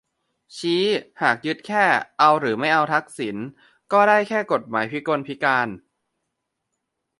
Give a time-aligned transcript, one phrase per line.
[0.57, 0.83] ชี้
[1.21, 1.85] หากยึดแค่
[2.19, 3.37] เอาหรือไม่เอาทักษิณ
[3.93, 5.67] ก็ได้แค่กฎหมายพิกลพิการ